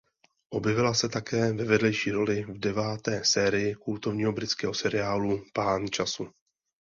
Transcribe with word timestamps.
Objevila 0.49 0.93
se 0.93 1.09
také 1.09 1.53
ve 1.53 1.63
vedlejší 1.63 2.11
roli 2.11 2.43
v 2.43 2.59
deváté 2.59 3.21
sérii 3.25 3.75
kultovního 3.75 4.31
britského 4.33 4.73
seriálu 4.73 5.43
"Pán 5.53 5.87
času". 5.91 6.29